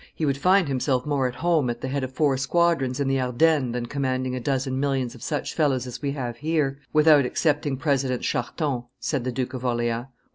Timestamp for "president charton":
7.77-8.85